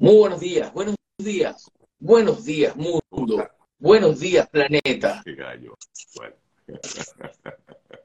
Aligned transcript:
Muy 0.00 0.16
buenos 0.16 0.38
días, 0.38 0.72
buenos 0.72 0.94
días, 1.18 1.72
buenos 1.98 2.44
días, 2.44 2.76
mundo. 2.76 3.48
Buenos 3.80 4.20
días, 4.20 4.48
planeta. 4.48 5.20
Qué 5.24 5.34
gallo. 5.34 5.74
Bueno. 6.14 6.36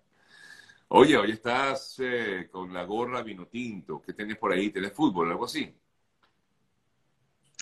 Oye, 0.87 1.15
hoy 1.15 1.33
estás 1.33 1.97
eh, 1.99 2.49
con 2.51 2.73
la 2.73 2.83
gorra 2.85 3.21
vino 3.21 3.45
tinto. 3.45 4.01
¿Qué 4.01 4.13
tienes 4.13 4.39
por 4.39 4.51
ahí? 4.51 4.71
¿Tienes 4.71 4.91
fútbol 4.91 5.29
algo 5.29 5.45
así? 5.45 5.71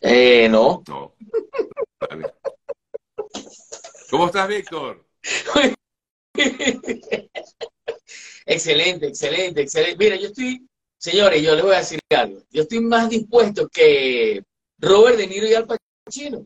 Eh, 0.01 0.47
no. 0.49 0.81
No. 0.87 1.13
Vale. 1.99 2.33
¿Cómo 4.09 4.27
estás, 4.27 4.47
Víctor? 4.47 5.05
excelente, 8.45 9.07
excelente, 9.07 9.61
excelente. 9.61 9.97
Mira, 9.97 10.15
yo 10.15 10.27
estoy, 10.27 10.65
señores, 11.01 11.41
yo 11.41 11.55
les 11.55 11.63
voy 11.63 11.75
a 11.75 11.79
decir 11.79 11.99
algo. 12.15 12.43
Yo 12.51 12.61
estoy 12.61 12.79
más 12.79 13.09
dispuesto 13.09 13.67
que 13.67 14.43
Robert 14.77 15.17
De 15.17 15.27
Niro 15.27 15.47
y 15.47 15.53
Al 15.53 15.67
Pacino. 15.67 16.45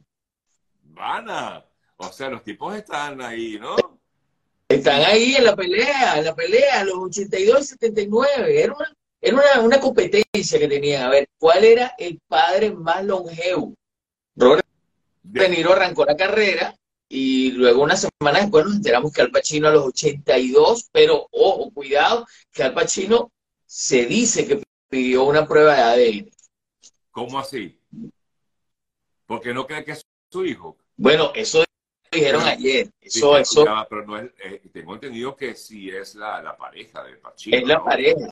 Vana. 0.81 1.63
O 1.97 2.11
sea, 2.11 2.29
los 2.29 2.43
tipos 2.43 2.75
están 2.75 3.21
ahí, 3.21 3.59
¿no? 3.59 3.75
Están 4.67 5.01
ahí 5.01 5.35
en 5.35 5.43
la 5.43 5.55
pelea, 5.55 6.17
en 6.17 6.25
la 6.25 6.35
pelea, 6.35 6.83
los 6.85 6.95
82 6.95 7.61
y 7.61 7.63
79. 7.63 8.63
Era 8.63 8.73
una, 8.73 8.93
era 9.21 9.35
una, 9.35 9.61
una 9.61 9.79
competencia 9.79 10.59
que 10.59 10.67
tenían. 10.67 11.03
A 11.03 11.09
ver, 11.09 11.27
¿cuál 11.37 11.63
era 11.63 11.93
el 11.97 12.19
padre 12.27 12.71
más 12.71 13.03
longevo? 13.03 13.75
Robert 14.35 14.65
De 15.21 15.49
Niro 15.49 15.73
arrancó 15.73 16.05
la 16.05 16.15
carrera 16.15 16.75
y 17.09 17.51
luego 17.51 17.83
una 17.83 17.95
semana 17.95 18.39
después 18.39 18.65
nos 18.65 18.75
enteramos 18.75 19.11
que 19.11 19.21
Al 19.21 19.31
Pacino 19.31 19.67
a 19.67 19.71
los 19.71 19.85
82, 19.87 20.89
pero 20.91 21.27
ojo, 21.31 21.71
cuidado, 21.71 22.25
que 22.51 22.63
Al 22.63 22.73
Pacino 22.73 23.31
se 23.77 24.05
dice 24.05 24.47
que 24.47 24.63
pidió 24.89 25.25
una 25.25 25.45
prueba 25.45 25.75
de 25.75 25.81
ADN. 25.81 26.31
¿Cómo 27.11 27.37
así? 27.37 27.77
Porque 29.25 29.53
no 29.53 29.67
cree 29.67 29.83
que 29.83 29.91
es 29.91 30.01
su 30.31 30.45
hijo. 30.45 30.77
Bueno, 30.95 31.33
eso 31.35 31.61
dijeron 32.09 32.41
Pero- 32.41 32.53
ayer. 32.55 32.89
Eso, 33.01 33.37
eso 33.37 33.65
pero 33.89 34.05
no 34.05 34.17
es, 34.17 34.31
eh, 34.45 34.61
tengo 34.71 34.93
entendido 34.93 35.35
que 35.35 35.55
sí 35.55 35.89
es 35.89 36.15
la, 36.15 36.41
la 36.41 36.55
pareja 36.55 37.03
de 37.03 37.17
Pacino. 37.17 37.57
es 37.57 37.67
la 37.67 37.75
¿no? 37.75 37.83
pareja. 37.83 38.29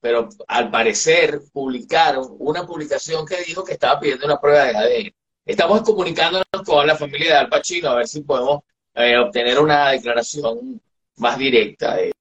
Pero 0.00 0.28
al 0.46 0.70
parecer 0.70 1.40
publicaron 1.52 2.36
una 2.38 2.64
publicación 2.64 3.26
que 3.26 3.42
dijo 3.42 3.64
que 3.64 3.72
estaba 3.72 3.98
pidiendo 3.98 4.26
una 4.26 4.40
prueba 4.40 4.62
de 4.64 4.76
ADN. 4.76 5.12
Estamos 5.44 5.82
comunicándonos 5.82 6.46
con 6.64 6.86
la 6.86 6.94
familia 6.94 7.32
de 7.32 7.38
Al 7.38 7.48
Pacino 7.48 7.88
a 7.90 7.96
ver 7.96 8.06
si 8.06 8.20
podemos 8.20 8.62
eh, 8.94 9.16
obtener 9.18 9.58
una 9.58 9.90
declaración 9.90 10.80
más 11.16 11.36
directa. 11.36 11.96
de- 11.96 12.12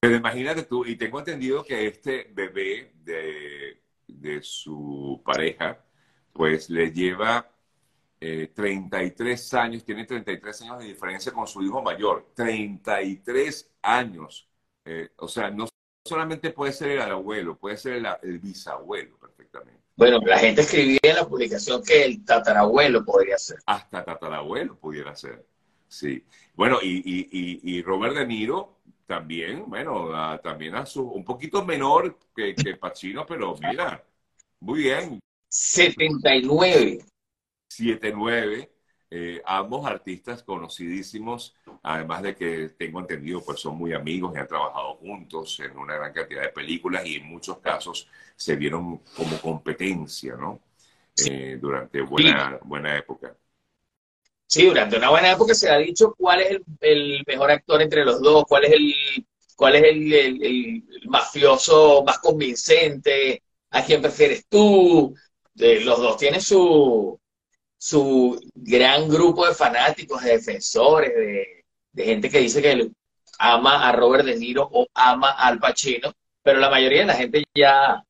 Pero 0.00 0.14
imagínate 0.14 0.62
tú, 0.62 0.84
y 0.84 0.96
tengo 0.96 1.18
entendido 1.18 1.64
que 1.64 1.88
este 1.88 2.30
bebé 2.32 2.92
de, 3.02 3.82
de 4.06 4.42
su 4.42 5.20
pareja, 5.24 5.84
pues 6.32 6.70
le 6.70 6.92
lleva 6.92 7.50
eh, 8.20 8.52
33 8.54 9.54
años, 9.54 9.84
tiene 9.84 10.04
33 10.04 10.62
años 10.62 10.78
de 10.78 10.86
diferencia 10.86 11.32
con 11.32 11.46
su 11.48 11.62
hijo 11.62 11.82
mayor. 11.82 12.30
33 12.34 13.72
años. 13.82 14.48
Eh, 14.84 15.10
o 15.16 15.26
sea, 15.26 15.50
no 15.50 15.66
solamente 16.04 16.50
puede 16.50 16.72
ser 16.72 16.90
el 16.90 17.02
abuelo, 17.02 17.58
puede 17.58 17.76
ser 17.76 17.94
el, 17.94 18.06
el 18.22 18.38
bisabuelo 18.38 19.18
perfectamente. 19.18 19.82
Bueno, 19.96 20.20
la 20.24 20.38
gente 20.38 20.60
escribía 20.60 21.00
en 21.02 21.16
la 21.16 21.26
publicación 21.26 21.82
que 21.82 22.04
el 22.04 22.24
tatarabuelo 22.24 23.04
podría 23.04 23.36
ser. 23.36 23.58
Hasta 23.66 24.04
tatarabuelo 24.04 24.76
pudiera 24.78 25.16
ser. 25.16 25.44
Sí. 25.88 26.24
Bueno, 26.54 26.78
y, 26.80 26.98
y, 26.98 27.28
y, 27.32 27.78
y 27.78 27.82
Robert 27.82 28.14
De 28.14 28.24
Niro 28.26 28.78
también, 29.08 29.66
bueno, 29.68 30.14
a- 30.16 30.40
también 30.42 30.76
a 30.76 30.86
su, 30.86 31.04
un 31.08 31.24
poquito 31.26 31.64
menor 31.66 32.18
que, 32.36 32.58
que 32.58 32.76
Pacino, 32.76 33.26
pero 33.26 33.56
mira, 33.58 34.04
muy 34.60 34.80
bien, 34.80 35.20
79. 35.50 36.98
7-9, 37.68 38.72
eh, 39.10 39.42
ambos 39.46 39.86
artistas 39.86 40.42
conocidísimos, 40.42 41.54
además 41.82 42.22
de 42.22 42.34
que 42.36 42.70
tengo 42.70 43.00
entendido, 43.00 43.44
pues 43.44 43.60
son 43.60 43.76
muy 43.76 43.92
amigos 43.94 44.32
y 44.34 44.38
han 44.38 44.48
trabajado 44.48 44.96
juntos 44.96 45.60
en 45.60 45.76
una 45.78 45.94
gran 45.96 46.12
cantidad 46.12 46.42
de 46.42 46.48
películas 46.50 47.06
y 47.06 47.16
en 47.16 47.26
muchos 47.26 47.58
casos 47.58 48.08
se 48.36 48.56
vieron 48.56 48.98
como 49.16 49.40
competencia, 49.40 50.36
¿no? 50.36 50.60
Eh, 51.16 51.58
durante 51.60 52.00
buena, 52.02 52.58
buena 52.64 52.96
época. 52.96 53.36
Sí, 54.48 54.64
durante 54.66 54.96
una 54.96 55.10
buena 55.10 55.32
época 55.32 55.54
se 55.54 55.70
ha 55.70 55.76
dicho 55.76 56.14
cuál 56.16 56.40
es 56.40 56.50
el, 56.52 56.64
el 56.80 57.24
mejor 57.26 57.50
actor 57.50 57.82
entre 57.82 58.04
los 58.04 58.22
dos, 58.22 58.44
cuál 58.48 58.64
es 58.64 58.72
el, 58.72 58.94
cuál 59.56 59.76
es 59.76 59.84
el, 59.84 60.84
mafioso 61.06 62.02
más 62.04 62.18
convincente, 62.18 63.42
a 63.70 63.84
quién 63.84 64.00
prefieres 64.02 64.46
tú. 64.48 65.14
Eh, 65.58 65.80
los 65.80 65.98
dos 66.00 66.16
tienen 66.16 66.40
su, 66.40 67.20
su 67.78 68.40
gran 68.54 69.08
grupo 69.08 69.46
de 69.46 69.54
fanáticos, 69.54 70.22
de 70.22 70.32
defensores, 70.32 71.14
de, 71.14 71.64
de 71.92 72.04
gente 72.04 72.30
que 72.30 72.40
dice 72.40 72.62
que 72.62 72.90
ama 73.38 73.88
a 73.88 73.92
Robert 73.92 74.24
De 74.24 74.36
Niro 74.36 74.68
o 74.72 74.86
ama 74.94 75.30
Al 75.32 75.58
Pacino, 75.58 76.12
pero 76.42 76.58
la 76.60 76.70
mayoría 76.70 77.00
de 77.00 77.06
la 77.06 77.14
gente 77.14 77.44
ya 77.54 78.02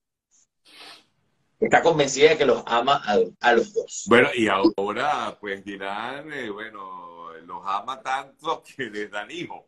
está 1.59 1.83
convencida 1.83 2.31
de 2.31 2.39
que 2.39 2.47
los 2.47 2.63
ama 2.67 3.03
a, 3.05 3.19
a 3.41 3.53
los 3.53 3.73
dos. 3.73 4.05
Bueno, 4.07 4.29
y 4.35 4.49
ahora 4.49 5.37
pues 5.41 5.65
dirán, 5.65 6.33
eh, 6.33 6.51
bueno, 6.51 7.33
los 7.45 7.63
ama 7.65 8.01
tanto 8.03 8.63
que 8.63 8.85
les 8.85 9.11
dan 9.11 9.31
hijos. 9.31 9.65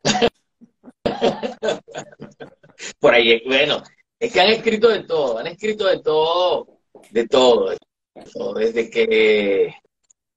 Por 2.99 3.15
ahí, 3.15 3.43
bueno, 3.47 3.83
es 4.19 4.33
que 4.33 4.41
han 4.41 4.49
escrito 4.51 4.89
de 4.89 5.05
todo, 5.05 5.39
han 5.39 5.47
escrito 5.47 5.87
de 5.87 6.01
todo, 6.01 6.81
de 7.11 7.27
todo, 7.27 7.71
de 7.71 7.79
todo, 8.33 8.55
desde 8.55 8.91
que 8.91 9.75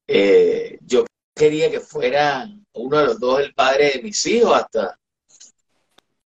eh, 0.07 0.77
yo 0.81 1.05
quería 1.35 1.69
que 1.71 1.79
fuera 1.79 2.47
uno 2.73 2.97
de 2.97 3.05
los 3.05 3.19
dos 3.19 3.39
el 3.39 3.53
padre 3.53 3.91
de 3.91 4.01
mis 4.01 4.25
hijos 4.25 4.55
hasta, 4.55 4.99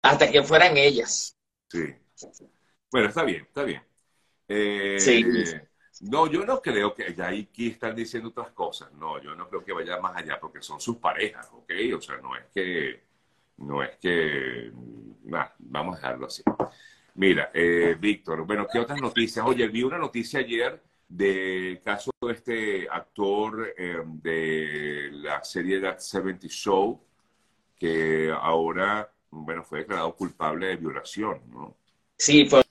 hasta 0.02 0.30
que 0.30 0.42
fueran 0.42 0.76
ellas. 0.76 1.36
Sí. 1.70 1.94
Bueno, 2.90 3.08
está 3.08 3.22
bien, 3.24 3.42
está 3.42 3.64
bien. 3.64 3.82
Eh, 4.48 4.98
Sí. 4.98 5.24
No, 6.02 6.26
yo 6.26 6.44
no 6.44 6.60
creo 6.60 6.94
que 6.94 7.14
ya 7.14 7.28
aquí 7.28 7.68
están 7.68 7.94
diciendo 7.94 8.30
otras 8.30 8.50
cosas. 8.50 8.92
No, 8.94 9.22
yo 9.22 9.36
no 9.36 9.48
creo 9.48 9.64
que 9.64 9.72
vaya 9.72 10.00
más 10.00 10.16
allá 10.16 10.40
porque 10.40 10.60
son 10.60 10.80
sus 10.80 10.96
parejas, 10.96 11.48
¿ok? 11.52 11.70
O 11.96 12.00
sea, 12.00 12.16
no 12.16 12.34
es 12.34 12.46
que, 12.52 13.02
no 13.58 13.82
es 13.82 13.96
que, 13.98 14.72
nah, 15.24 15.46
vamos 15.58 15.94
a 15.94 15.98
dejarlo 15.98 16.26
así. 16.26 16.42
Mira, 17.14 17.50
eh, 17.54 17.96
Víctor, 18.00 18.44
bueno, 18.46 18.66
¿qué 18.72 18.80
otras 18.80 19.00
noticias? 19.00 19.44
Oye, 19.46 19.68
vi 19.68 19.82
una 19.82 19.98
noticia 19.98 20.40
ayer 20.40 20.82
del 21.08 21.80
caso 21.82 22.10
de 22.20 22.32
este 22.32 22.88
actor 22.90 23.74
eh, 23.76 24.02
de 24.04 25.10
la 25.12 25.44
serie 25.44 25.78
That 25.80 25.98
70 25.98 26.48
Show, 26.48 27.00
que 27.78 28.32
ahora, 28.32 29.12
bueno, 29.30 29.62
fue 29.62 29.80
declarado 29.80 30.16
culpable 30.16 30.68
de 30.68 30.76
violación, 30.76 31.42
¿no? 31.50 31.76
Sí, 32.16 32.46
fue, 32.46 32.61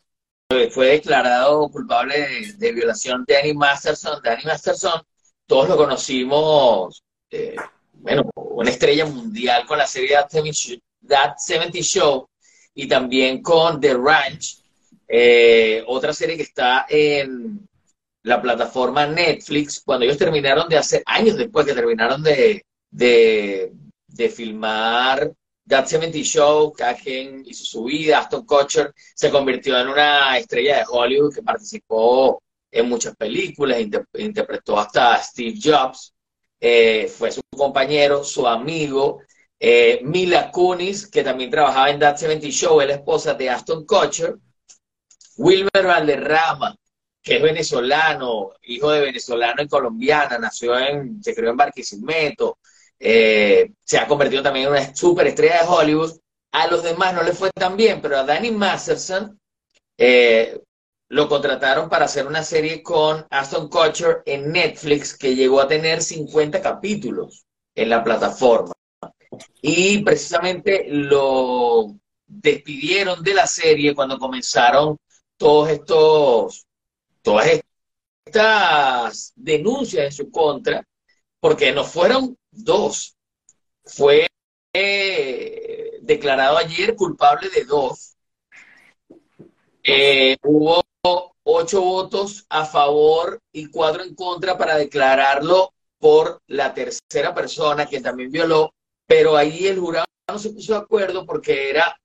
fue 0.71 0.87
declarado 0.87 1.69
culpable 1.69 2.19
de, 2.19 2.53
de 2.53 2.71
violación 2.71 3.23
de 3.27 3.35
Danny 3.35 3.53
Masterson. 3.53 4.21
Danny 4.23 4.43
Masterson, 4.43 5.01
todos 5.45 5.69
lo 5.69 5.77
conocimos, 5.77 7.03
eh, 7.29 7.55
bueno, 7.93 8.29
una 8.35 8.69
estrella 8.69 9.05
mundial 9.05 9.65
con 9.65 9.77
la 9.77 9.87
serie 9.87 10.15
That 10.15 10.29
70 10.29 10.51
Show, 10.53 10.77
That 11.07 11.35
70 11.37 11.79
Show 11.79 12.27
y 12.73 12.87
también 12.87 13.41
con 13.41 13.79
The 13.79 13.93
Ranch, 13.93 14.57
eh, 15.07 15.83
otra 15.87 16.13
serie 16.13 16.37
que 16.37 16.43
está 16.43 16.85
en 16.89 17.67
la 18.23 18.41
plataforma 18.41 19.07
Netflix, 19.07 19.81
cuando 19.83 20.05
ellos 20.05 20.17
terminaron 20.17 20.69
de 20.69 20.77
hacer, 20.77 21.03
años 21.05 21.37
después 21.37 21.65
que 21.65 21.73
terminaron 21.73 22.21
de, 22.23 22.63
de, 22.89 23.73
de 24.07 24.29
filmar 24.29 25.31
That 25.71 25.87
70 25.87 26.19
Show, 26.23 26.73
cada 26.73 26.95
quien 26.95 27.43
hizo 27.45 27.63
su 27.63 27.85
vida, 27.85 28.19
Aston 28.19 28.45
Kutcher 28.45 28.93
se 29.15 29.29
convirtió 29.31 29.79
en 29.79 29.87
una 29.87 30.37
estrella 30.37 30.79
de 30.79 30.85
Hollywood 30.89 31.33
que 31.33 31.41
participó 31.41 32.41
en 32.69 32.89
muchas 32.89 33.15
películas, 33.15 33.79
inter- 33.79 34.05
interpretó 34.15 34.77
hasta 34.77 35.17
Steve 35.23 35.57
Jobs, 35.63 36.13
eh, 36.59 37.07
fue 37.07 37.31
su 37.31 37.41
compañero, 37.55 38.21
su 38.23 38.45
amigo, 38.45 39.21
eh, 39.57 40.01
Mila 40.03 40.51
Kunis, 40.51 41.07
que 41.07 41.23
también 41.23 41.49
trabajaba 41.49 41.89
en 41.89 41.99
That 41.99 42.17
70 42.17 42.47
Show, 42.49 42.81
es 42.81 42.87
la 42.87 42.95
esposa 42.95 43.33
de 43.33 43.49
Aston 43.49 43.85
Kutcher, 43.85 44.35
Wilmer 45.37 45.85
Valderrama, 45.85 46.75
que 47.23 47.37
es 47.37 47.41
venezolano, 47.41 48.51
hijo 48.63 48.91
de 48.91 49.01
venezolano 49.01 49.61
y 49.61 49.67
colombiana, 49.67 50.37
nació 50.37 50.77
en, 50.77 51.23
se 51.23 51.33
crió 51.33 51.51
en 51.51 51.57
Barquisimeto, 51.57 52.57
eh, 53.03 53.71
se 53.83 53.97
ha 53.97 54.07
convertido 54.07 54.43
también 54.43 54.67
en 54.67 54.73
una 54.73 54.95
superestrella 54.95 55.63
de 55.63 55.67
Hollywood. 55.67 56.19
A 56.51 56.67
los 56.67 56.83
demás 56.83 57.15
no 57.15 57.23
le 57.23 57.33
fue 57.33 57.49
tan 57.49 57.75
bien, 57.75 57.99
pero 57.99 58.17
a 58.17 58.23
Danny 58.23 58.51
Masterson 58.51 59.39
eh, 59.97 60.61
lo 61.09 61.27
contrataron 61.27 61.89
para 61.89 62.05
hacer 62.05 62.27
una 62.27 62.43
serie 62.43 62.83
con 62.83 63.25
Aston 63.31 63.69
Kutcher 63.69 64.21
en 64.25 64.51
Netflix 64.51 65.17
que 65.17 65.35
llegó 65.35 65.59
a 65.59 65.67
tener 65.67 66.03
50 66.03 66.61
capítulos 66.61 67.43
en 67.73 67.89
la 67.89 68.03
plataforma. 68.03 68.73
Y 69.61 70.03
precisamente 70.03 70.85
lo 70.87 71.95
despidieron 72.27 73.23
de 73.23 73.33
la 73.33 73.47
serie 73.47 73.95
cuando 73.95 74.19
comenzaron 74.19 74.97
todos 75.37 75.69
estos 75.69 76.65
todas 77.23 77.61
estas 78.25 79.33
denuncias 79.35 80.05
en 80.05 80.11
su 80.11 80.29
contra, 80.29 80.83
porque 81.41 81.73
no 81.73 81.83
fueron 81.83 82.37
dos, 82.51 83.17
fue 83.83 84.27
eh, 84.73 85.97
declarado 86.01 86.57
ayer 86.57 86.95
culpable 86.95 87.49
de 87.49 87.65
dos. 87.65 88.15
Eh, 89.83 90.37
hubo 90.43 90.83
ocho 91.43 91.81
votos 91.81 92.45
a 92.49 92.65
favor 92.65 93.39
y 93.51 93.65
cuatro 93.65 94.03
en 94.03 94.15
contra 94.15 94.57
para 94.57 94.77
declararlo 94.77 95.73
por 95.97 96.41
la 96.47 96.73
tercera 96.73 97.33
persona 97.33 97.87
que 97.87 97.99
también 97.99 98.31
violó, 98.31 98.73
pero 99.07 99.35
ahí 99.35 99.67
el 99.67 99.79
jurado 99.79 100.05
no 100.27 100.39
se 100.39 100.51
puso 100.51 100.73
de 100.73 100.79
acuerdo 100.79 101.25
porque 101.25 101.71
era 101.71 101.97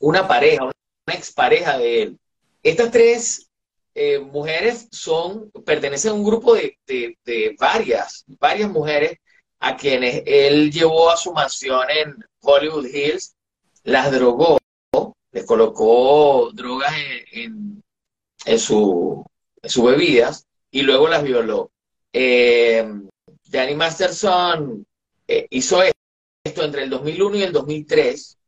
una 0.00 0.26
pareja, 0.26 0.64
una 0.64 1.16
expareja 1.16 1.78
de 1.78 2.02
él. 2.02 2.18
Estas 2.62 2.90
tres 2.90 3.49
eh, 3.94 4.18
mujeres 4.18 4.88
son, 4.92 5.50
pertenecen 5.64 6.12
a 6.12 6.14
un 6.14 6.24
grupo 6.24 6.54
de, 6.54 6.78
de, 6.86 7.56
varias, 7.58 8.24
varias 8.26 8.70
mujeres 8.70 9.18
a 9.58 9.76
quienes 9.76 10.22
él 10.26 10.70
llevó 10.70 11.10
a 11.10 11.16
su 11.16 11.32
mansión 11.32 11.82
en 11.90 12.16
Hollywood 12.40 12.86
Hills, 12.86 13.34
las 13.82 14.10
drogó, 14.12 14.58
les 15.32 15.44
colocó 15.44 16.50
drogas 16.52 16.92
en, 17.32 17.82
en, 18.44 18.58
su, 18.58 19.24
sus 19.62 19.84
bebidas 19.84 20.46
y 20.70 20.82
luego 20.82 21.08
las 21.08 21.22
violó. 21.22 21.70
Eh, 22.12 22.88
Danny 23.44 23.74
Masterson 23.74 24.86
eh, 25.26 25.46
hizo 25.50 25.82
esto 25.82 26.64
entre 26.64 26.84
el 26.84 26.90
2001 26.90 27.36
y 27.36 27.42
el 27.42 27.52
2003. 27.52 28.38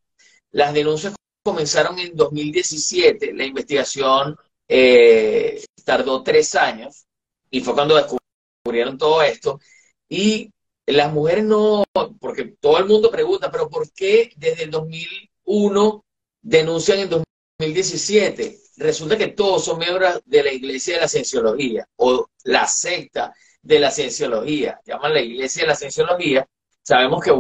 Las 0.53 0.73
denuncias 0.73 1.15
comenzaron 1.43 1.99
en 1.99 2.15
2017. 2.17 3.33
La 3.35 3.45
investigación 3.45 4.37
eh, 4.75 5.63
tardó 5.85 6.23
tres 6.23 6.55
años 6.55 7.05
y 7.51 7.61
fue 7.61 7.75
cuando 7.75 7.95
descubrieron 7.95 8.97
todo 8.97 9.23
esto. 9.23 9.61
Y 10.09 10.51
las 10.87 11.13
mujeres 11.13 11.45
no, 11.45 11.85
porque 12.19 12.57
todo 12.59 12.79
el 12.79 12.87
mundo 12.87 13.11
pregunta, 13.11 13.51
pero 13.51 13.69
¿por 13.69 13.93
qué 13.93 14.33
desde 14.37 14.65
el 14.65 14.71
2001 14.71 16.05
denuncian 16.41 17.01
en 17.01 17.11
2017? 17.11 18.59
Resulta 18.79 19.19
que 19.19 19.29
todos 19.29 19.63
son 19.67 19.79
miembros 19.79 20.23
de 20.25 20.43
la 20.43 20.53
Iglesia 20.53 20.95
de 20.95 21.01
la 21.03 21.09
Cienciología 21.09 21.87
o 21.97 22.27
la 22.45 22.67
secta 22.67 23.35
de 23.61 23.79
la 23.79 23.91
Cienciología, 23.91 24.81
llaman 24.87 25.13
la 25.13 25.21
Iglesia 25.21 25.65
de 25.65 25.69
la 25.69 25.77
Cienciología. 25.77 26.49
Sabemos 26.83 27.23
que, 27.23 27.33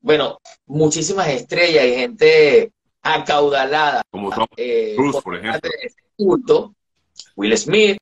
bueno, 0.00 0.40
muchísimas 0.66 1.28
estrellas 1.28 1.84
y 1.84 1.94
gente 1.94 2.72
acaudalada. 3.00 4.02
Como 4.10 4.30
Tom 4.30 4.46
eh, 4.56 4.94
Cruise, 4.96 5.22
por 5.22 5.36
ejemplo. 5.36 5.70
Culto, 6.16 6.74
Will 7.36 7.56
Smith, 7.56 7.96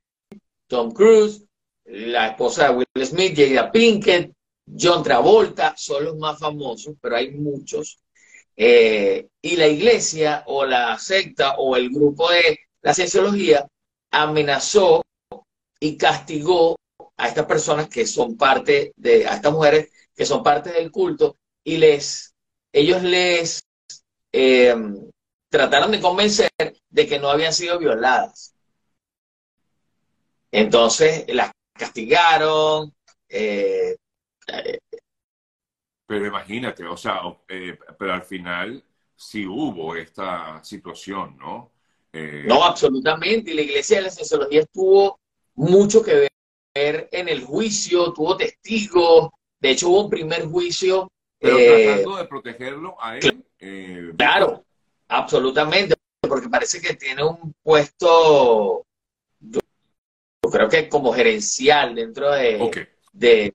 Tom 0.67 0.93
Cruise, 0.93 1.45
la 1.85 2.29
esposa 2.29 2.69
de 2.69 2.77
Will 2.77 3.07
Smith, 3.07 3.37
Jada 3.37 3.71
Pinkett, 3.71 4.33
John 4.67 5.03
Travolta, 5.03 5.75
son 5.77 6.05
los 6.05 6.17
más 6.17 6.39
famosos, 6.39 6.95
pero 7.01 7.17
hay 7.17 7.33
muchos. 7.33 7.99
Eh, 8.57 9.29
y 9.41 9.57
la 9.57 9.67
iglesia 9.67 10.45
o 10.47 10.65
la 10.65 10.99
secta 10.99 11.57
o 11.57 11.77
el 11.77 11.91
grupo 11.91 12.31
de 12.31 12.61
la 12.83 12.95
cienciología 12.95 13.67
amenazó 14.11 15.03
y 15.81 15.97
castigó 15.97 16.77
a 17.17 17.29
estas 17.29 17.47
personas 17.47 17.89
que 17.89 18.07
son 18.07 18.37
parte 18.37 18.93
de, 18.97 19.27
a 19.27 19.37
estas 19.37 19.53
mujeres 19.53 19.91
que 20.15 20.27
son 20.27 20.43
parte 20.43 20.71
del 20.71 20.91
culto 20.91 21.39
y 21.65 21.79
les, 21.79 22.35
ellos 22.73 23.03
les 23.03 23.65
eh, 24.33 24.75
trataron 25.53 25.91
de 25.91 26.01
convencer 26.01 26.51
de 26.57 27.07
que 27.07 27.19
no 27.19 27.29
habían 27.29 27.53
sido 27.53 27.79
violadas. 27.79 28.55
Entonces 30.51 31.27
las 31.29 31.53
castigaron, 31.75 32.95
eh, 33.29 33.97
pero 36.07 36.27
imagínate, 36.27 36.87
o 36.87 36.97
sea, 36.97 37.21
eh, 37.49 37.79
pero 37.99 38.15
al 38.15 38.23
final 38.23 38.83
sí 39.15 39.47
hubo 39.47 39.95
esta 39.95 40.65
situación, 40.65 41.37
¿no? 41.39 41.73
Eh, 42.13 42.45
no, 42.47 42.65
absolutamente. 42.65 43.51
Y 43.51 43.55
la 43.55 43.63
Iglesia 43.63 43.99
de 43.99 44.05
la 44.05 44.11
Cienciología 44.11 44.65
tuvo 44.73 45.21
mucho 45.55 46.03
que 46.03 46.31
ver 46.75 47.09
en 47.13 47.29
el 47.29 47.45
juicio, 47.45 48.13
tuvo 48.13 48.39
testigos. 48.39 49.31
De 49.61 49.71
hecho, 49.71 49.91
hubo 49.91 50.05
un 50.05 50.11
primer 50.11 50.47
juicio. 50.47 51.11
Pero 51.39 51.57
tratando 51.57 52.17
de 52.17 52.25
protegerlo 52.25 52.97
a 53.03 53.19
él. 53.19 53.45
claro, 54.17 54.65
absolutamente. 55.13 55.95
Porque 56.21 56.49
parece 56.49 56.81
que 56.81 56.95
tiene 56.95 57.25
un 57.25 57.55
puesto, 57.63 58.87
yo, 59.41 59.61
creo 60.51 60.69
que 60.69 60.89
como 60.89 61.13
gerencial 61.13 61.95
dentro 61.95 62.31
de, 62.31 62.89
de 63.13 63.55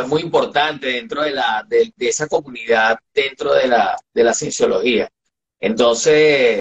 es 0.00 0.08
muy 0.08 0.22
importante 0.22 0.88
dentro 0.88 1.22
de, 1.22 1.30
la, 1.30 1.64
de, 1.68 1.92
esa 1.98 2.26
comunidad, 2.26 2.98
dentro 3.12 3.54
de 3.54 3.68
la, 3.68 3.96
de 4.12 4.24
la 4.24 4.34
cienciología. 4.34 5.08
Entonces, 5.60 6.60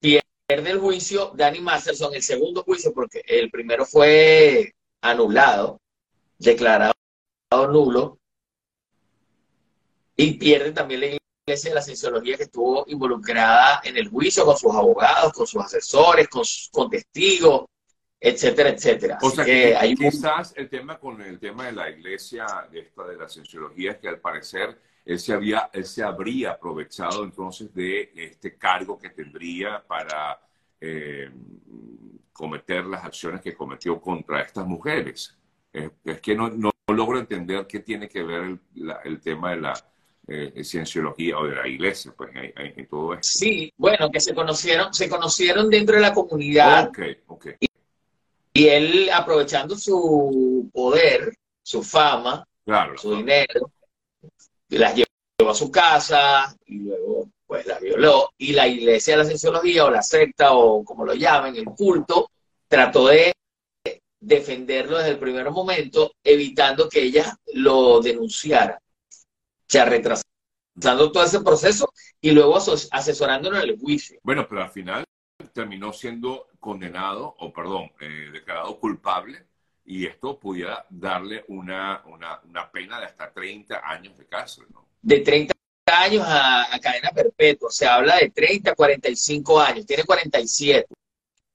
pierde 0.00 0.70
el 0.70 0.78
juicio 0.78 1.32
Danny 1.34 1.60
Masterson, 1.60 2.14
el 2.14 2.22
segundo 2.22 2.62
juicio, 2.62 2.92
porque 2.92 3.22
el 3.26 3.50
primero 3.50 3.84
fue 3.84 4.74
anulado, 5.00 5.80
declarado 6.38 6.94
nulo, 7.50 8.18
y 10.16 10.34
pierde 10.34 10.72
también 10.72 11.00
la 11.00 11.21
iglesia 11.44 11.70
de 11.70 11.74
la 11.74 11.82
cienciología 11.82 12.36
que 12.36 12.44
estuvo 12.44 12.84
involucrada 12.86 13.80
en 13.84 13.96
el 13.96 14.08
juicio 14.08 14.44
con 14.44 14.56
sus 14.56 14.72
abogados, 14.72 15.32
con 15.32 15.46
sus 15.46 15.62
asesores, 15.62 16.28
con, 16.28 16.44
con 16.70 16.88
testigos, 16.88 17.64
etcétera, 18.20 18.68
etcétera. 18.70 19.18
O 19.20 19.30
sea 19.30 19.44
que, 19.44 19.74
hay 19.74 19.96
quizás 19.96 20.54
el 20.56 20.68
tema 20.68 21.00
con 21.00 21.20
el 21.20 21.40
tema 21.40 21.66
de 21.66 21.72
la 21.72 21.90
iglesia, 21.90 22.46
de 22.70 22.80
esta 22.80 23.04
de 23.04 23.16
la 23.16 23.28
cienciología, 23.28 23.92
es 23.92 23.98
que 23.98 24.08
al 24.08 24.20
parecer 24.20 24.78
él 25.04 25.18
se, 25.18 25.32
había, 25.32 25.68
él 25.72 25.84
se 25.84 26.04
habría 26.04 26.52
aprovechado 26.52 27.24
entonces 27.24 27.74
de 27.74 28.12
este 28.14 28.56
cargo 28.56 28.96
que 28.96 29.10
tendría 29.10 29.84
para 29.84 30.40
eh, 30.80 31.28
cometer 32.32 32.84
las 32.84 33.04
acciones 33.04 33.40
que 33.40 33.54
cometió 33.54 34.00
contra 34.00 34.42
estas 34.42 34.64
mujeres. 34.64 35.36
Es, 35.72 36.20
que 36.20 36.36
no, 36.36 36.50
no, 36.50 36.70
logro 36.86 37.18
entender 37.18 37.66
qué 37.66 37.80
tiene 37.80 38.08
que 38.08 38.22
ver 38.22 38.42
el, 38.42 38.60
el 39.04 39.20
tema 39.20 39.50
de 39.50 39.56
la 39.62 39.91
eh, 40.28 40.64
cienciología 40.64 41.38
o 41.38 41.46
de 41.46 41.56
la 41.56 41.66
iglesia, 41.66 42.12
pues, 42.16 42.30
en, 42.34 42.86
todo 42.88 43.14
esto. 43.14 43.26
Sí, 43.26 43.72
bueno, 43.76 44.10
que 44.10 44.20
se 44.20 44.34
conocieron, 44.34 44.94
se 44.94 45.08
conocieron 45.08 45.68
dentro 45.68 45.96
de 45.96 46.02
la 46.02 46.14
comunidad. 46.14 46.88
Okay, 46.88 47.18
okay. 47.26 47.54
Y 48.52 48.68
él, 48.68 49.10
aprovechando 49.12 49.76
su 49.76 50.70
poder, 50.72 51.34
su 51.62 51.82
fama, 51.82 52.46
su 52.96 53.16
dinero, 53.16 53.72
las 54.68 54.94
llevó 54.94 55.50
a 55.50 55.54
su 55.54 55.70
casa 55.70 56.56
y 56.66 56.78
luego 56.78 57.28
pues 57.46 57.66
las 57.66 57.80
violó. 57.80 58.30
Y 58.38 58.52
la 58.52 58.66
iglesia 58.66 59.14
de 59.14 59.22
la 59.22 59.28
cienciología 59.28 59.84
o 59.84 59.90
la 59.90 60.02
secta 60.02 60.52
o 60.52 60.84
como 60.84 61.04
lo 61.04 61.14
llamen, 61.14 61.56
el 61.56 61.64
culto, 61.64 62.30
trató 62.68 63.08
de 63.08 63.32
defenderlo 64.20 64.98
desde 64.98 65.10
el 65.10 65.18
primer 65.18 65.50
momento, 65.50 66.12
evitando 66.22 66.88
que 66.88 67.02
ella 67.02 67.36
lo 67.54 68.00
denunciara. 68.00 68.80
O 69.72 69.74
sea, 69.74 69.86
retrasando 69.86 71.10
todo 71.10 71.24
ese 71.24 71.40
proceso 71.40 71.90
y 72.20 72.32
luego 72.32 72.58
asesorándolo 72.58 73.56
en 73.56 73.70
el 73.70 73.78
juicio. 73.78 74.20
Bueno, 74.22 74.46
pero 74.46 74.62
al 74.62 74.70
final 74.70 75.02
terminó 75.54 75.94
siendo 75.94 76.48
condenado, 76.60 77.34
o 77.38 77.50
perdón, 77.54 77.90
eh, 77.98 78.28
declarado 78.30 78.78
culpable, 78.78 79.46
y 79.86 80.04
esto 80.04 80.38
pudiera 80.38 80.84
darle 80.90 81.46
una, 81.48 82.02
una, 82.04 82.70
pena 82.70 83.00
de 83.00 83.06
hasta 83.06 83.32
30 83.32 83.80
años 83.82 84.18
de 84.18 84.26
cárcel, 84.26 84.66
¿no? 84.74 84.86
De 85.00 85.20
30 85.20 85.54
años 85.86 86.22
a, 86.26 86.78
cadena 86.78 87.08
perpetua, 87.08 87.70
se 87.70 87.86
habla 87.86 88.18
de 88.18 88.28
30 88.28 88.72
a 88.72 88.74
45 88.74 89.58
años, 89.58 89.86
tiene 89.86 90.04
47. 90.04 90.86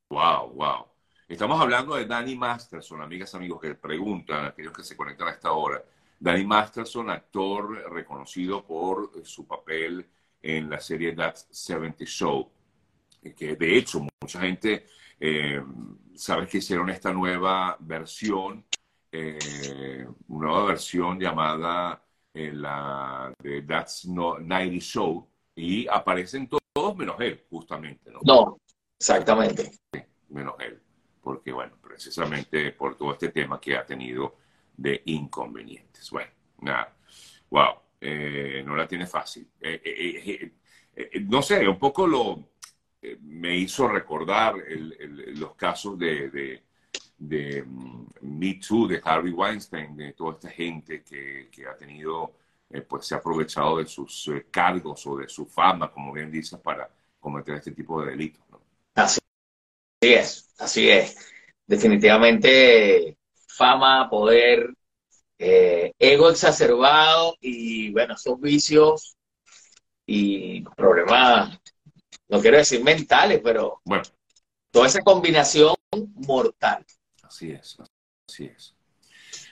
Wow, 0.10 0.54
wow. 0.54 0.88
Estamos 1.28 1.62
hablando 1.62 1.94
de 1.94 2.08
Danny 2.08 2.36
Masterson, 2.36 3.00
amigas, 3.00 3.36
amigos 3.36 3.62
que 3.62 3.76
preguntan, 3.76 4.46
aquellos 4.46 4.74
que 4.74 4.84
se 4.84 4.98
conectan 4.98 5.28
a 5.28 5.32
esta 5.34 5.52
hora. 5.52 5.84
Danny 6.20 6.46
Masterson, 6.46 7.10
actor 7.10 7.92
reconocido 7.92 8.66
por 8.66 9.26
su 9.26 9.46
papel 9.46 10.06
en 10.42 10.70
la 10.70 10.80
serie 10.80 11.14
That 11.14 11.36
70 11.52 12.06
Show 12.06 12.52
que 13.36 13.56
de 13.56 13.78
hecho 13.78 14.06
mucha 14.22 14.42
gente 14.42 14.86
eh, 15.20 15.62
sabe 16.16 16.48
que 16.48 16.60
hicieron 16.60 16.90
esta 16.90 17.12
nueva 17.12 17.76
versión, 17.80 18.66
eh, 19.12 20.08
una 20.28 20.48
nueva 20.48 20.66
versión 20.66 21.20
llamada 21.20 22.04
eh, 22.34 22.52
la 22.54 23.34
de 23.42 23.62
That's 23.64 24.06
No 24.06 24.40
90 24.40 24.80
Show, 24.80 25.28
y 25.56 25.88
aparecen 25.88 26.48
todos 26.48 26.96
menos 26.96 27.20
él, 27.20 27.44
justamente. 27.50 28.12
No, 28.12 28.20
no 28.24 28.58
exactamente. 29.00 29.72
menos 30.30 30.56
él, 30.60 30.80
porque 31.22 31.52
bueno, 31.52 31.78
precisamente 31.82 32.72
por 32.74 32.96
todo 32.96 33.14
este 33.14 33.30
tema 33.30 33.60
que 33.60 33.76
ha 33.76 33.86
tenido 33.86 34.36
de 34.78 35.02
inconvenientes. 35.06 36.10
Bueno, 36.12 36.32
nada, 36.62 36.96
wow, 37.50 37.76
no 38.64 38.76
la 38.76 38.88
tiene 38.88 39.06
fácil. 39.08 39.50
no 41.22 41.42
sé, 41.42 41.68
un 41.68 41.80
poco 41.80 42.08
lo 42.08 42.50
me 43.22 43.56
hizo 43.56 43.88
recordar 43.88 44.56
los 45.36 45.56
casos 45.56 45.98
de, 45.98 46.62
de, 47.18 47.64
mm, 47.64 48.06
Me 48.22 48.56
Too, 48.56 48.88
de 48.88 49.02
Harvey 49.04 49.32
Weinstein, 49.32 49.96
de 49.96 50.14
toda 50.14 50.34
esta 50.34 50.50
gente 50.50 51.04
que, 51.04 51.50
que 51.52 51.68
ha 51.68 51.76
tenido, 51.76 52.34
pues 52.88 53.06
se 53.06 53.16
ha 53.16 53.18
aprovechado 53.18 53.78
de 53.78 53.86
sus 53.86 54.30
cargos 54.52 55.06
o 55.08 55.18
de 55.18 55.30
su 55.30 55.46
fama, 55.46 55.92
como 55.92 56.12
bien 56.12 56.32
dices, 56.32 56.60
para 56.60 56.90
cometer 57.20 57.56
este 57.56 57.72
tipo 57.72 58.02
de 58.02 58.12
delitos. 58.12 58.44
Así 58.96 59.20
es, 60.02 60.54
así 60.60 60.90
es. 60.90 61.34
Definitivamente 61.66 63.17
fama, 63.58 64.10
poder, 64.10 64.74
eh, 65.40 65.94
ego 66.00 66.30
exacerbado 66.30 67.36
y 67.42 67.92
bueno, 67.92 68.18
son 68.18 68.40
vicios 68.40 69.18
y 70.06 70.62
problemas, 70.62 71.60
no 72.30 72.40
quiero 72.40 72.58
decir 72.58 72.84
mentales, 72.84 73.42
pero 73.44 73.82
bueno, 73.84 74.04
toda 74.72 74.88
esa 74.88 75.02
combinación 75.02 75.76
mortal. 76.16 76.86
Así 77.24 77.52
es, 77.52 77.78
así 78.30 78.46
es. 78.46 78.74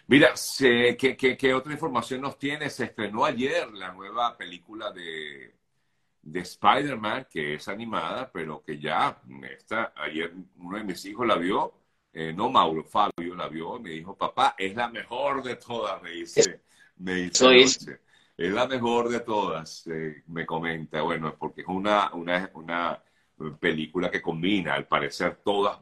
Mira, 0.08 0.34
¿qué, 0.60 1.18
qué, 1.18 1.54
otra 1.54 1.74
información 1.74 2.22
nos 2.22 2.38
tiene? 2.38 2.70
Se 2.70 2.86
estrenó 2.86 3.26
ayer 3.26 3.72
la 3.74 3.92
nueva 3.92 4.38
película 4.38 4.92
de, 4.92 5.56
de 6.22 6.40
Spider-Man, 6.40 7.28
que 7.30 7.56
es 7.56 7.68
animada, 7.68 8.32
pero 8.32 8.64
que 8.64 8.80
ya 8.80 9.20
está, 9.58 9.94
ayer 9.96 10.32
uno 10.58 10.78
de 10.78 10.84
mis 10.84 11.04
hijos 11.06 11.26
la 11.26 11.36
vio 11.36 11.74
eh, 12.18 12.32
no 12.32 12.50
Mauro, 12.50 12.86
Fabio 12.86 13.36
la 13.36 13.50
vio 13.50 13.76
y 13.76 13.82
me 13.82 13.90
dijo, 13.90 14.16
papá, 14.16 14.56
es 14.58 14.74
la 14.74 14.88
mejor 14.88 15.44
de 15.44 15.58
todas, 15.58 16.02
me 16.02 16.12
dice. 16.12 16.62
Me 16.96 17.16
dice 17.16 17.58
es. 17.58 17.90
la 18.38 18.66
mejor 18.68 19.10
de 19.10 19.20
todas, 19.20 19.86
eh, 19.88 20.24
me 20.28 20.46
comenta. 20.46 21.02
Bueno, 21.02 21.36
porque 21.38 21.62
es 21.62 21.68
una, 21.68 22.14
una, 22.14 22.50
una 22.54 23.04
película 23.60 24.10
que 24.10 24.22
combina, 24.22 24.76
al 24.76 24.88
parecer, 24.88 25.42
todas, 25.44 25.78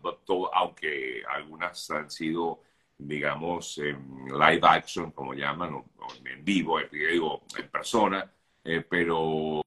aunque 0.53 1.21
algunas 1.29 1.91
han 1.91 2.09
sido, 2.09 2.61
digamos, 2.97 3.77
en 3.77 4.25
live 4.25 4.61
action, 4.63 5.11
como 5.11 5.35
llaman, 5.35 5.75
o, 5.75 5.85
en 6.25 6.43
vivo, 6.43 6.79
digo, 6.91 7.43
en 7.55 7.67
persona, 7.69 8.27
eh, 8.63 8.83
pero 8.89 9.61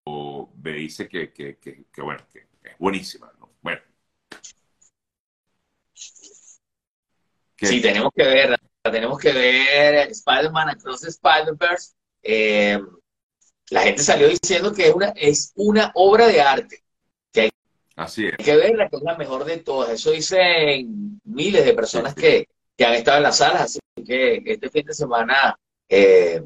me 0.60 0.72
dice 0.72 1.08
que, 1.08 1.32
que, 1.32 1.58
que, 1.58 2.02
bueno, 2.02 2.24
que 2.32 2.40
es 2.64 2.76
buenísima. 2.76 3.30
Bueno, 7.60 7.74
Sí, 7.74 7.80
tenemos 7.80 8.12
que 8.14 8.24
ver, 8.24 8.56
tenemos 8.82 9.18
que 9.18 9.32
ver 9.32 10.10
Spider-Man 10.10 10.70
Across 10.70 11.00
the 11.02 11.08
Spider-Verse. 11.08 11.92
Eh, 12.22 12.78
la 13.70 13.82
gente 13.82 14.02
salió 14.02 14.28
diciendo 14.28 14.72
que 14.72 14.88
es 14.88 14.94
una, 14.94 15.08
es 15.16 15.52
una 15.56 15.90
obra 15.94 16.26
de 16.28 16.40
arte. 16.40 16.84
Que 17.32 17.40
hay, 17.42 17.50
Así 17.96 18.26
es. 18.26 18.36
que 18.36 18.56
verla, 18.56 18.88
que 18.88 18.96
es 18.96 19.02
la 19.02 19.16
mejor 19.16 19.44
de 19.44 19.58
todas. 19.58 19.90
Eso 19.90 20.10
dicen 20.10 21.20
miles 21.24 21.64
de 21.64 21.74
personas 21.74 22.14
que, 22.14 22.48
han 22.78 22.94
estado 22.94 23.16
en 23.16 23.22
las 23.22 23.38
salas. 23.38 23.62
Así 23.62 23.80
que 24.06 24.42
este 24.44 24.68
fin 24.68 24.84
de 24.86 24.94
semana 24.94 25.58
eh, 25.88 26.42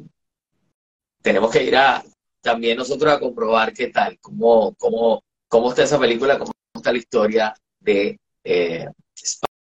tenemos 1.20 1.50
que 1.50 1.64
ir 1.64 1.76
a 1.76 2.02
también 2.40 2.78
nosotros 2.78 3.12
a 3.12 3.20
comprobar 3.20 3.72
qué 3.72 3.88
tal, 3.88 4.18
cómo, 4.20 4.74
cómo, 4.76 5.22
cómo 5.48 5.70
está 5.70 5.82
esa 5.82 5.98
película, 5.98 6.38
cómo 6.38 6.52
está 6.74 6.92
la 6.92 6.98
historia 6.98 7.54
de 7.80 8.18
eh, 8.44 8.86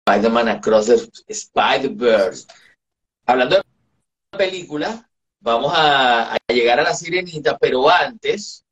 Spider-Man 0.08 0.48
Across 0.48 0.86
the 0.86 1.34
Spider-Verse. 1.34 2.46
Hablando 3.26 3.56
de 3.56 4.38
película, 4.38 5.06
vamos 5.38 5.72
a, 5.76 6.34
llegar 6.48 6.80
a 6.80 6.84
la 6.84 6.94
sirenita, 6.94 7.58
pero 7.58 7.90
antes 7.90 8.64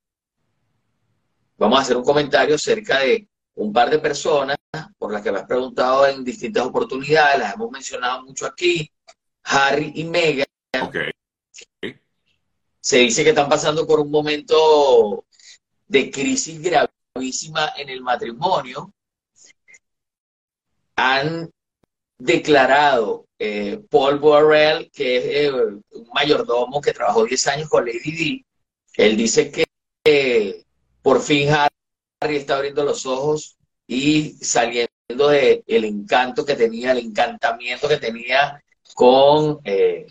vamos 1.58 1.78
a 1.78 1.82
hacer 1.82 1.96
un 1.98 2.04
comentario 2.04 2.54
acerca 2.54 3.00
de 3.00 3.28
un 3.54 3.70
par 3.70 3.90
de 3.90 3.98
personas 3.98 4.56
por 4.96 5.12
las 5.12 5.20
que 5.20 5.30
me 5.30 5.38
has 5.38 5.44
preguntado 5.46 6.06
en 6.06 6.24
distintas 6.24 6.64
oportunidades, 6.64 7.38
las 7.38 7.54
hemos 7.54 7.70
mencionado 7.70 8.24
mucho 8.24 8.46
aquí, 8.46 8.90
Harry 9.44 9.92
y 9.94 10.04
Meghan. 10.04 10.46
Se 12.80 12.98
dice 12.98 13.24
que 13.24 13.30
están 13.30 13.48
pasando 13.48 13.86
por 13.86 14.00
un 14.00 14.10
momento 14.10 15.26
de 15.86 16.10
crisis 16.10 16.62
gravísima 16.62 17.74
en 17.76 17.90
el 17.90 18.00
matrimonio 18.00 18.94
han 20.96 21.50
declarado 22.18 23.26
eh, 23.38 23.80
Paul 23.90 24.18
Borrell, 24.18 24.90
que 24.90 25.16
es 25.16 25.24
eh, 25.24 25.52
un 25.52 26.08
mayordomo 26.14 26.80
que 26.80 26.92
trabajó 26.92 27.24
10 27.24 27.46
años 27.48 27.68
con 27.68 27.84
Lady 27.84 28.12
Di, 28.12 28.46
él 28.94 29.16
dice 29.16 29.50
que 29.50 30.64
por 31.02 31.20
fin 31.20 31.50
Harry 31.50 32.36
está 32.36 32.56
abriendo 32.56 32.84
los 32.84 33.04
ojos 33.04 33.56
y 33.86 34.32
saliendo 34.40 34.88
del 35.28 35.62
el 35.66 35.84
encanto 35.84 36.44
que 36.44 36.54
tenía, 36.54 36.92
el 36.92 36.98
encantamiento 36.98 37.88
que 37.88 37.98
tenía 37.98 38.62
con 38.94 39.60
eh, 39.64 40.06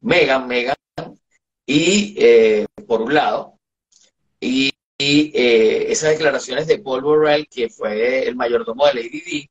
Meghan, 0.00 0.46
Meghan, 0.48 0.74
y 1.66 2.16
por 2.86 3.02
un 3.02 3.14
lado, 3.14 3.58
y, 4.40 4.70
y 4.98 5.32
esas 5.34 6.10
declaraciones 6.10 6.66
de 6.66 6.78
Paul 6.78 7.02
Borrell, 7.02 7.48
que 7.48 7.68
fue 7.68 8.26
el 8.26 8.36
mayordomo 8.36 8.86
de 8.86 8.94
Lady 8.94 9.20
Di, 9.20 9.50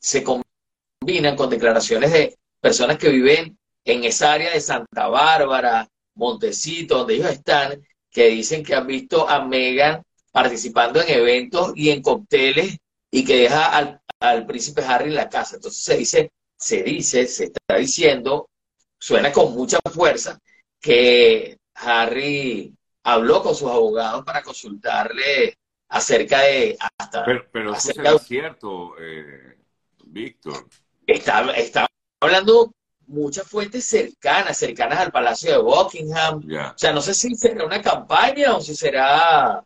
se 0.00 0.22
combinan 0.22 1.36
con 1.36 1.50
declaraciones 1.50 2.12
de 2.12 2.38
personas 2.60 2.98
que 2.98 3.08
viven 3.08 3.58
en 3.84 4.04
esa 4.04 4.32
área 4.32 4.52
de 4.52 4.60
Santa 4.60 5.08
Bárbara, 5.08 5.88
Montecito, 6.14 6.98
donde 6.98 7.14
ellos 7.14 7.30
están, 7.30 7.82
que 8.10 8.28
dicen 8.28 8.62
que 8.62 8.74
han 8.74 8.86
visto 8.86 9.28
a 9.28 9.44
Megan 9.44 10.02
participando 10.32 11.00
en 11.00 11.10
eventos 11.10 11.72
y 11.74 11.90
en 11.90 12.02
cócteles 12.02 12.76
y 13.10 13.24
que 13.24 13.36
deja 13.36 13.76
al, 13.76 14.00
al, 14.20 14.46
príncipe 14.46 14.82
Harry 14.82 15.08
en 15.08 15.14
la 15.14 15.28
casa. 15.28 15.56
Entonces 15.56 15.82
se 15.82 15.96
dice, 15.96 16.32
se 16.56 16.82
dice, 16.82 17.26
se 17.26 17.44
está 17.44 17.76
diciendo, 17.76 18.48
suena 18.98 19.32
con 19.32 19.54
mucha 19.54 19.78
fuerza, 19.92 20.38
que 20.80 21.58
Harry 21.74 22.74
habló 23.02 23.42
con 23.42 23.54
sus 23.54 23.70
abogados 23.70 24.24
para 24.24 24.42
consultarle 24.42 25.56
acerca 25.88 26.42
de 26.42 26.76
hasta 26.78 27.24
pero, 27.24 27.46
pero 27.50 27.72
eso 27.72 27.92
será 27.92 28.18
cierto 28.18 28.92
eh, 29.00 29.56
Víctor. 30.12 30.66
Está, 31.06 31.50
está 31.52 31.86
hablando 32.20 32.72
muchas 33.06 33.46
fuentes 33.46 33.84
cercanas, 33.84 34.56
cercanas 34.56 34.98
al 34.98 35.12
Palacio 35.12 35.50
de 35.50 35.58
Buckingham. 35.58 36.42
O 36.74 36.78
sea, 36.78 36.92
no 36.92 37.00
sé 37.00 37.14
si 37.14 37.34
será 37.34 37.64
una 37.64 37.82
campaña 37.82 38.56
o 38.56 38.60
si 38.60 38.74
será 38.74 39.64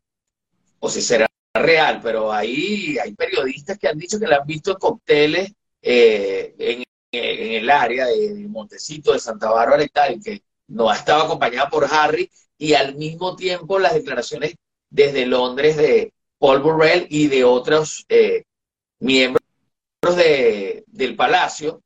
o 0.79 0.89
si 0.89 1.01
será 1.01 1.27
real, 1.55 2.01
pero 2.03 2.33
ahí 2.33 2.99
hay 2.99 3.15
periodistas 3.15 3.79
que 3.79 3.89
han 3.89 3.99
dicho 3.99 4.19
que 4.19 4.27
la 4.27 4.37
han 4.37 4.47
visto 4.47 4.73
en 4.73 4.77
cócteles 4.77 5.53
eh, 5.81 6.55
en, 6.59 6.85
el 7.13 7.71
área 7.71 8.07
de 8.07 8.47
Montecito, 8.49 9.13
de 9.13 9.21
Santa 9.21 9.51
Bárbara 9.51 9.85
y 9.85 9.89
tal, 9.89 10.15
y 10.15 10.21
que 10.21 10.43
no 10.69 10.91
ha 10.91 10.97
estado 10.97 11.23
acompañada 11.23 11.71
por 11.71 11.87
Harry, 11.89 12.29
y 12.59 12.75
al 12.75 12.97
mismo 12.97 13.37
tiempo 13.37 13.79
las 13.79 13.95
declaraciones 13.95 14.57
desde 14.91 15.27
Londres 15.27 15.77
de 15.77 16.13
Paul 16.39 16.61
Burrell 16.61 17.07
y 17.09 17.29
de 17.29 17.45
otros 17.45 18.05
eh, 18.09 18.45
miembros 18.99 19.44
del 20.95 21.17
Palacio, 21.17 21.83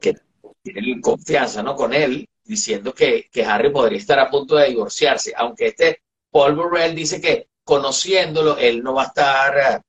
que 0.00 0.14
tienen 0.62 1.00
confianza 1.00 1.62
¿no? 1.62 1.76
con 1.76 1.94
él, 1.94 2.28
diciendo 2.44 2.92
que, 2.92 3.28
que, 3.30 3.44
Harry 3.44 3.70
podría 3.70 3.98
estar 3.98 4.18
a 4.18 4.30
punto 4.30 4.56
de 4.56 4.68
divorciarse, 4.68 5.32
aunque 5.36 5.68
este 5.68 6.02
Paul 6.30 6.56
Burrell 6.56 6.94
dice 6.94 7.20
que 7.20 7.48
conociéndolo, 7.64 8.58
él 8.58 8.82
no 8.82 8.94
va 8.94 9.04
a 9.04 9.06
estar, 9.06 9.82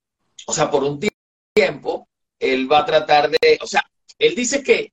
o 0.45 0.53
sea, 0.53 0.69
por 0.69 0.83
un 0.83 0.99
tiempo, 1.53 2.07
él 2.37 2.71
va 2.71 2.79
a 2.79 2.85
tratar 2.85 3.29
de, 3.29 3.57
o 3.61 3.67
sea, 3.67 3.83
él 4.17 4.35
dice 4.35 4.61
que, 4.61 4.91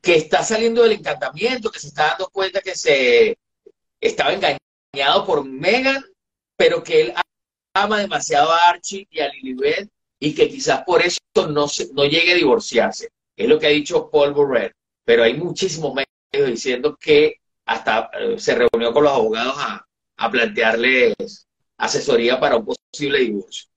que 0.00 0.16
está 0.16 0.42
saliendo 0.42 0.82
del 0.82 0.92
encantamiento, 0.92 1.70
que 1.70 1.78
se 1.78 1.88
está 1.88 2.08
dando 2.08 2.28
cuenta 2.30 2.60
que 2.60 2.74
se 2.74 3.38
estaba 4.00 4.32
engañado 4.32 5.26
por 5.26 5.44
Megan, 5.44 6.04
pero 6.56 6.82
que 6.82 7.02
él 7.02 7.14
ama 7.74 8.00
demasiado 8.00 8.50
a 8.50 8.70
Archie 8.70 9.06
y 9.10 9.20
a 9.20 9.28
Lilibet 9.28 9.88
y 10.20 10.34
que 10.34 10.48
quizás 10.48 10.84
por 10.84 11.02
eso 11.02 11.18
no, 11.48 11.66
no 11.94 12.04
llegue 12.04 12.32
a 12.32 12.36
divorciarse. 12.36 13.08
Es 13.36 13.48
lo 13.48 13.58
que 13.58 13.66
ha 13.66 13.70
dicho 13.70 14.10
Paul 14.10 14.34
Burrell. 14.34 14.72
Pero 15.04 15.22
hay 15.24 15.34
muchísimos 15.34 15.94
medios 15.94 16.50
diciendo 16.50 16.96
que 17.00 17.36
hasta 17.64 18.10
eh, 18.18 18.38
se 18.38 18.54
reunió 18.54 18.92
con 18.92 19.04
los 19.04 19.12
abogados 19.12 19.54
a, 19.58 19.86
a 20.18 20.30
plantearles 20.30 21.14
asesoría 21.78 22.38
para 22.38 22.56
un 22.58 22.66
posible 22.66 23.20
divorcio. 23.20 23.69